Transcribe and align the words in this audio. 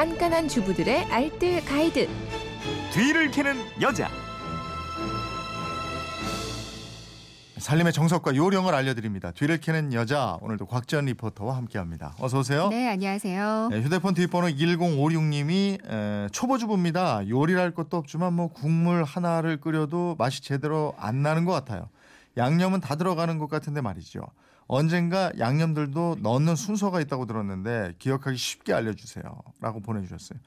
깐깐한 0.00 0.48
주부들의 0.48 1.12
알뜰 1.12 1.62
가이드. 1.66 2.08
뒤를 2.90 3.30
캐는 3.30 3.54
여자. 3.82 4.08
살림의 7.58 7.92
정석과 7.92 8.34
요령을 8.34 8.74
알려드립니다. 8.74 9.30
뒤를 9.32 9.58
캐는 9.58 9.92
여자 9.92 10.38
오늘도 10.40 10.64
곽지연 10.64 11.04
리포터와 11.04 11.54
함께합니다. 11.54 12.14
어서 12.18 12.38
오세요. 12.38 12.68
네, 12.70 12.88
안녕하세요. 12.88 13.68
네, 13.72 13.82
휴대폰 13.82 14.14
뒷번호 14.14 14.48
1056님이 14.48 16.32
초보주부입니다. 16.32 17.28
요리할 17.28 17.72
것도 17.72 17.98
없지만 17.98 18.32
뭐 18.32 18.48
국물 18.48 19.04
하나를 19.04 19.58
끓여도 19.60 20.16
맛이 20.18 20.40
제대로 20.40 20.94
안 20.98 21.20
나는 21.20 21.44
것 21.44 21.52
같아요. 21.52 21.90
양념은 22.38 22.80
다 22.80 22.96
들어가는 22.96 23.36
것 23.36 23.50
같은데 23.50 23.82
말이죠. 23.82 24.22
언젠가 24.72 25.32
양념들도 25.36 26.18
넣는 26.20 26.54
순서가 26.54 27.00
있다고 27.00 27.26
들었는데 27.26 27.94
기억하기 27.98 28.36
쉽게 28.36 28.72
알려주세요. 28.72 29.24
라고 29.60 29.80
보내주셨어요. 29.80 30.38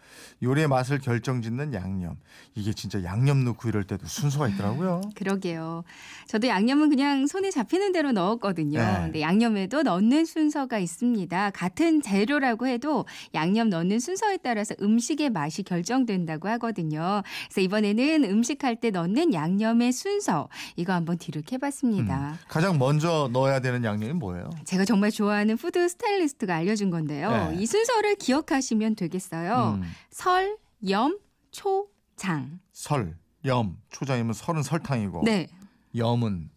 요리의 0.42 0.70
맛을 0.70 1.00
결정짓는 1.00 1.74
양념. 1.74 2.16
이게 2.56 2.72
진짜 2.72 3.04
양념 3.04 3.44
넣고 3.44 3.68
이럴 3.68 3.84
때도 3.84 4.08
순서가 4.08 4.48
있더라고요. 4.48 5.02
그러게요. 5.16 5.84
저도 6.28 6.48
양념은 6.48 6.88
그냥 6.88 7.28
손에 7.28 7.52
잡히는 7.52 7.92
대로 7.92 8.14
넣었거든요. 8.14 8.80
네. 8.80 9.00
근데 9.04 9.20
양념에도 9.20 9.84
넣는 9.84 10.24
순서가 10.24 10.80
있습니다. 10.80 11.50
같은 11.50 12.02
재료라고 12.02 12.68
해도 12.68 13.06
양념 13.34 13.70
넣는 13.70 14.00
순서에 14.00 14.38
따라서 14.38 14.74
음식의 14.82 15.32
맛이 15.32 15.64
결정된다고 15.64 16.48
하거든요. 16.48 17.24
그래서 17.50 17.60
이번에는 17.60 18.24
음식할 18.24 18.78
때 18.78 18.90
넣는 18.90 19.34
양념의 19.34 19.92
순서 19.92 20.48
이거 20.78 20.94
한번 20.94 21.18
뒤를 21.18 21.42
캐봤습니다. 21.42 22.30
음, 22.30 22.38
가장 22.48 22.80
먼저 22.80 23.30
넣어야 23.34 23.60
되는 23.60 23.84
양념 23.84 24.13
이 24.14 24.16
뭐예요? 24.16 24.50
제가 24.66 24.86
정말 24.86 25.12
좋아하는 25.12 25.58
푸드 25.58 25.88
스타일리스트가 25.90 26.56
알려준 26.56 26.90
건데요. 26.92 27.50
네. 27.50 27.56
이 27.60 27.66
순서를 27.66 28.16
기억하시면 28.16 28.96
되겠어요. 28.96 29.80
음, 29.82 29.84
설, 30.12 30.58
염, 30.88 31.18
초, 31.52 31.88
장. 32.16 32.60
설, 32.72 33.18
염, 33.46 33.78
초장이면 33.90 34.34
설은 34.34 34.64
설탕이고 34.64 35.24
네. 35.26 35.48
염은 35.96 36.50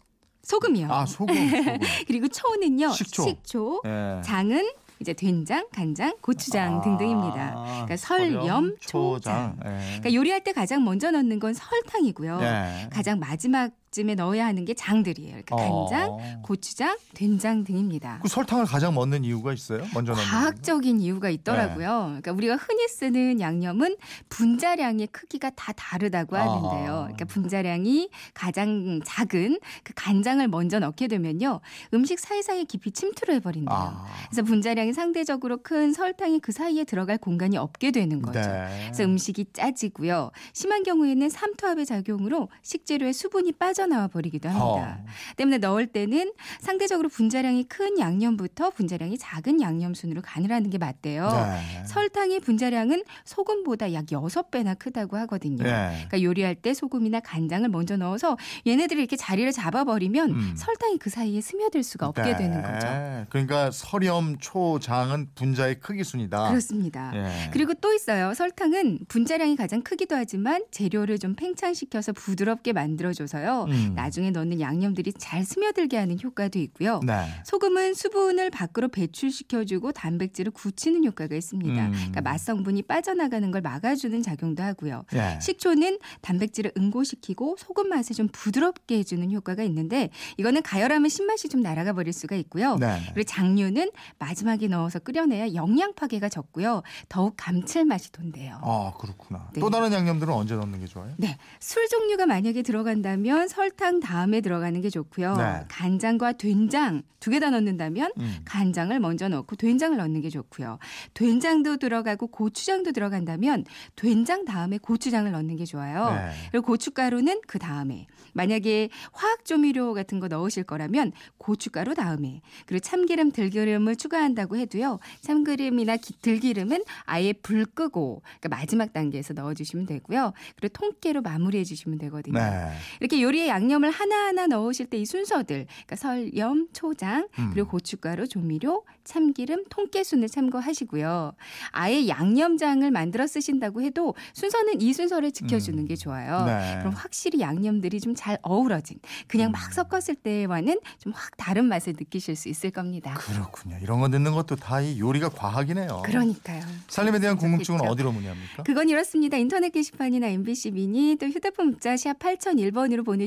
소금이요. 0.42 0.92
아 0.92 1.06
소금, 1.06 1.34
소금. 1.34 1.78
그리고 2.06 2.28
초는요. 2.28 2.90
식초. 2.92 3.22
식초. 3.24 3.82
예. 3.86 4.20
장은 4.22 4.70
이제 5.00 5.12
된장, 5.12 5.66
간장, 5.72 6.16
고추장 6.22 6.78
아, 6.78 6.80
등등입니다. 6.82 7.54
그러니까 7.54 7.96
설, 7.96 8.32
염, 8.32 8.76
초장. 8.80 9.58
예. 9.64 9.70
그러니까 9.98 10.14
요리할 10.14 10.44
때 10.44 10.52
가장 10.52 10.84
먼저 10.84 11.10
넣는 11.10 11.38
건 11.40 11.52
설탕이고요. 11.52 12.38
예. 12.40 12.88
가장 12.92 13.18
마지막 13.18 13.72
쯤에 13.96 14.14
넣어야 14.14 14.44
하는 14.44 14.66
게 14.66 14.74
장들이에요. 14.74 15.30
그러니까 15.30 15.56
간장, 15.56 16.10
어. 16.10 16.42
고추장, 16.42 16.98
된장 17.14 17.64
등입니다. 17.64 18.18
그 18.22 18.28
설탕을 18.28 18.66
가장 18.66 18.94
넣는 18.94 19.24
이유가 19.24 19.54
있어요? 19.54 19.86
먼저 19.94 20.12
넣는 20.12 20.22
과학적인 20.22 21.00
이유가 21.00 21.30
있더라고요. 21.30 21.88
네. 21.88 22.06
그러니까 22.20 22.32
우리가 22.32 22.56
흔히 22.56 22.86
쓰는 22.88 23.40
양념은 23.40 23.96
분자량의 24.28 25.06
크기가 25.06 25.48
다 25.56 25.72
다르다고 25.72 26.36
하는데요. 26.36 26.92
그러니까 27.04 27.24
분자량이 27.24 28.10
가장 28.34 29.00
작은 29.02 29.60
그 29.82 29.94
간장을 29.96 30.46
먼저 30.48 30.78
넣게 30.78 31.08
되면요. 31.08 31.60
음식 31.94 32.18
사이사이에 32.20 32.64
깊이 32.64 32.90
침투를 32.90 33.36
해버린대요. 33.36 33.74
아. 33.74 34.06
그래서 34.28 34.42
분자량이 34.42 34.92
상대적으로 34.92 35.62
큰 35.62 35.94
설탕이 35.94 36.40
그 36.40 36.52
사이에 36.52 36.84
들어갈 36.84 37.16
공간이 37.16 37.56
없게 37.56 37.92
되는 37.92 38.20
거죠. 38.20 38.40
네. 38.40 38.88
그래서 38.88 39.04
음식이 39.04 39.46
짜지고요. 39.54 40.32
심한 40.52 40.82
경우에는 40.82 41.30
삼투압의 41.30 41.86
작용으로 41.86 42.50
식재료의 42.60 43.14
수분이 43.14 43.52
빠져 43.52 43.85
나와 43.86 44.08
버리기도 44.08 44.48
합니다. 44.48 44.98
어. 45.00 45.06
때문에 45.36 45.58
넣을 45.58 45.86
때는 45.86 46.32
상대적으로 46.60 47.08
분자량이 47.08 47.64
큰 47.64 47.98
양념부터 47.98 48.70
분자량이 48.70 49.18
작은 49.18 49.60
양념 49.60 49.94
순으로 49.94 50.22
간을 50.22 50.52
하는 50.52 50.70
게 50.70 50.78
맞대요. 50.78 51.28
네. 51.28 51.84
설탕의 51.86 52.40
분자량은 52.40 53.04
소금보다 53.24 53.92
약 53.92 54.06
6배나 54.06 54.78
크다고 54.78 55.16
하거든요. 55.18 55.62
네. 55.62 56.06
그러니까 56.08 56.22
요리할 56.22 56.54
때 56.56 56.74
소금이나 56.74 57.20
간장을 57.20 57.68
먼저 57.68 57.96
넣어서 57.96 58.36
얘네들이 58.66 59.00
이렇게 59.00 59.16
자리를 59.16 59.50
잡아버리면 59.52 60.30
음. 60.30 60.54
설탕이 60.56 60.98
그 60.98 61.10
사이에 61.10 61.40
스며들 61.40 61.82
수가 61.82 62.08
없게 62.08 62.22
네. 62.22 62.36
되는 62.36 62.62
거죠. 62.62 63.26
그러니까 63.30 63.70
설염, 63.70 64.38
초 64.38 64.78
장은 64.78 65.30
분자의 65.34 65.80
크기 65.80 66.04
순이다. 66.04 66.48
그렇습니다. 66.48 67.12
예. 67.14 67.50
그리고 67.52 67.74
또 67.74 67.92
있어요. 67.92 68.34
설탕은 68.34 69.00
분자량이 69.08 69.56
가장 69.56 69.82
크기도 69.82 70.16
하지만 70.16 70.64
재료를 70.70 71.18
좀 71.18 71.34
팽창시켜서 71.34 72.12
부드럽게 72.12 72.72
만들어줘서요. 72.72 73.66
음. 73.68 73.75
나중에 73.94 74.30
넣는 74.30 74.60
양념들이 74.60 75.12
잘 75.14 75.44
스며들게 75.44 75.96
하는 75.96 76.18
효과도 76.22 76.58
있고요. 76.58 77.00
네. 77.04 77.26
소금은 77.44 77.94
수분을 77.94 78.50
밖으로 78.50 78.88
배출시켜주고 78.88 79.92
단백질을 79.92 80.52
굳히는 80.52 81.04
효과가 81.04 81.34
있습니다. 81.34 81.86
음. 81.86 81.92
그러니까 81.92 82.20
맛 82.22 82.38
성분이 82.38 82.82
빠져나가는 82.82 83.50
걸 83.50 83.60
막아주는 83.60 84.22
작용도 84.22 84.62
하고요. 84.62 85.04
예. 85.14 85.38
식초는 85.40 85.98
단백질을 86.20 86.72
응고시키고 86.76 87.56
소금 87.58 87.88
맛을 87.88 88.14
좀 88.14 88.28
부드럽게 88.28 88.98
해주는 88.98 89.32
효과가 89.32 89.62
있는데 89.64 90.10
이거는 90.36 90.62
가열하면 90.62 91.08
신맛이 91.08 91.48
좀 91.48 91.60
날아가 91.60 91.92
버릴 91.92 92.12
수가 92.12 92.36
있고요. 92.36 92.76
네. 92.76 93.00
그리고 93.14 93.24
장류는 93.24 93.90
마지막에 94.18 94.68
넣어서 94.68 94.98
끓여내야 94.98 95.54
영양 95.54 95.94
파괴가 95.94 96.28
적고요. 96.28 96.82
더욱 97.08 97.34
감칠맛이 97.36 98.12
돈대요. 98.12 98.58
아 98.62 98.92
그렇구나. 98.98 99.48
네. 99.52 99.60
또 99.60 99.70
다른 99.70 99.92
양념들은 99.92 100.32
언제 100.32 100.54
넣는 100.54 100.80
게 100.80 100.86
좋아요? 100.86 101.14
네, 101.16 101.36
술 101.60 101.88
종류가 101.88 102.26
만약에 102.26 102.62
들어간다면 102.62 103.48
설탕 103.60 104.00
다음에 104.00 104.42
들어가는 104.42 104.78
게 104.82 104.90
좋고요. 104.90 105.34
네. 105.36 105.60
간장과 105.68 106.32
된장 106.32 107.02
두 107.18 107.30
개 107.30 107.40
다 107.40 107.50
넣는다면 107.50 108.12
음. 108.18 108.36
간장을 108.44 109.00
먼저 109.00 109.28
넣고 109.28 109.56
된장을 109.56 109.96
넣는 109.96 110.20
게 110.20 110.28
좋고요. 110.30 110.78
된장도 111.14 111.78
들어가고 111.78 112.28
고추장도 112.28 112.92
들어간다면 112.92 113.64
된장 113.96 114.44
다음에 114.44 114.78
고추장을 114.78 115.28
넣는 115.32 115.56
게 115.56 115.64
좋아요. 115.64 116.10
네. 116.10 116.30
그리고 116.52 116.66
고춧가루는 116.66 117.40
그 117.48 117.58
다음에 117.58 118.06
만약에 118.34 118.90
화학 119.12 119.44
조미료 119.46 119.94
같은 119.94 120.20
거 120.20 120.28
넣으실 120.28 120.62
거라면 120.64 121.12
고춧가루 121.38 121.94
다음에 121.94 122.42
그리고 122.66 122.80
참기름 122.80 123.32
들기름을 123.32 123.96
추가한다고 123.96 124.58
해도요 124.58 124.98
참기름이나 125.22 125.96
기- 125.96 126.20
들기름은 126.20 126.84
아예 127.06 127.32
불 127.32 127.64
끄고 127.64 128.20
그러니까 128.38 128.48
마지막 128.50 128.92
단계에서 128.92 129.32
넣어주시면 129.32 129.86
되고요 129.86 130.32
그리고 130.60 130.72
통깨로 130.74 131.22
마무리해 131.22 131.64
주시면 131.64 131.96
되거든요 131.98 132.38
네. 132.38 132.72
이렇게 133.00 133.22
요리에 133.22 133.45
양념을 133.48 133.90
하나하나 133.90 134.46
넣으실 134.46 134.86
때 134.86 134.96
이 134.96 135.04
순서들 135.04 135.66
그러니까 135.68 135.96
설염 135.96 136.68
초장 136.72 137.28
음. 137.38 137.50
그리고 137.52 137.68
고춧가루 137.68 138.28
조미료 138.28 138.84
참기름 139.04 139.64
통깨순을 139.68 140.28
참고하시고요 140.28 141.32
아예 141.72 142.08
양념장을 142.08 142.90
만들어 142.90 143.26
쓰신다고 143.26 143.82
해도 143.82 144.14
순서는 144.32 144.80
이 144.80 144.92
순서를 144.94 145.32
지켜주는 145.32 145.78
음. 145.78 145.86
게 145.86 145.96
좋아요. 145.96 146.44
네. 146.46 146.76
그럼 146.78 146.94
확실히 146.94 147.40
양념들이 147.40 148.00
좀 148.00 148.14
잘 148.16 148.38
어우러진 148.42 148.98
그냥 149.28 149.50
음. 149.50 149.52
막 149.52 149.72
섞었을 149.74 150.14
때와는 150.16 150.80
좀 150.98 151.12
확 151.12 151.36
다른 151.36 151.66
맛을 151.66 151.92
느끼실 151.98 152.34
수 152.36 152.48
있을 152.48 152.70
겁니다. 152.70 153.14
그렇군요. 153.14 153.76
이런 153.82 154.00
거 154.00 154.08
넣는 154.08 154.32
것도 154.32 154.56
다 154.56 154.80
이 154.80 154.98
요리가 155.00 155.28
과학이네요. 155.30 156.02
그러니까요. 156.04 156.62
살림에 156.88 157.18
대한 157.18 157.36
궁금증은 157.36 157.78
그렇죠. 157.80 157.92
어디로 157.92 158.12
문의합니까? 158.12 158.62
그건 158.64 158.88
이렇습니다. 158.88 159.36
인터넷 159.36 159.70
게시판이나 159.70 160.26
MBC 160.28 160.70
미니 160.72 161.16
또 161.20 161.26
휴대폰 161.26 161.70
문자 161.70 161.96
샵 161.96 162.18
8001번으로 162.18 163.04
보내 163.04 163.26